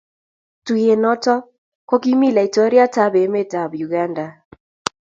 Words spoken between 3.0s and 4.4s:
ab emet ab Uganda